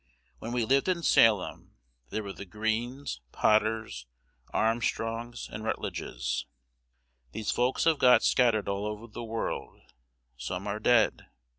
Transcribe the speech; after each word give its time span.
'When 0.39 0.51
we 0.51 0.65
lived 0.65 0.87
in 0.87 1.03
Salem, 1.03 1.75
there 2.09 2.23
were 2.23 2.33
the 2.33 2.43
Greenes, 2.43 3.21
Potters, 3.31 4.07
Armstrongs, 4.51 5.47
and 5.47 5.63
Rutledges. 5.63 6.47
These 7.33 7.51
folks 7.51 7.83
have 7.83 7.99
got 7.99 8.23
scattered 8.23 8.67
all 8.67 8.87
over 8.87 9.05
the 9.05 9.23
world, 9.23 9.93
some 10.35 10.65
are 10.65 10.79
dead. 10.79 11.27